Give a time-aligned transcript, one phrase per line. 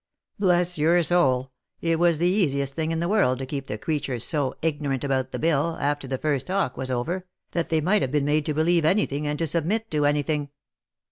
[0.39, 4.23] Bless your soul, it was the easiest thing in the world to keep the creatures
[4.23, 8.11] so ignorant about the bill, after the first talk was over, that they might have
[8.11, 10.49] been made to believe any thing and to submit to any thing.